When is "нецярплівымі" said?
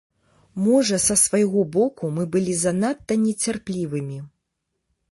3.29-4.19